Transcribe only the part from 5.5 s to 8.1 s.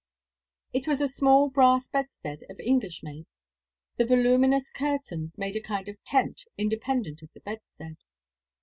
a kind of tent, independent of the bedstead.